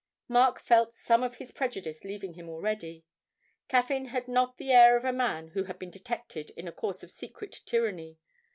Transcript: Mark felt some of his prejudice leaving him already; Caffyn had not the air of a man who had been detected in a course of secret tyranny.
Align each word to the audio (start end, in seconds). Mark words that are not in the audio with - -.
Mark 0.27 0.59
felt 0.59 0.95
some 0.95 1.21
of 1.21 1.35
his 1.35 1.51
prejudice 1.51 2.03
leaving 2.03 2.33
him 2.33 2.49
already; 2.49 3.05
Caffyn 3.69 4.05
had 4.05 4.27
not 4.27 4.57
the 4.57 4.71
air 4.71 4.97
of 4.97 5.05
a 5.05 5.13
man 5.13 5.49
who 5.49 5.65
had 5.65 5.77
been 5.77 5.91
detected 5.91 6.49
in 6.57 6.67
a 6.67 6.71
course 6.71 7.03
of 7.03 7.11
secret 7.11 7.59
tyranny. 7.67 8.17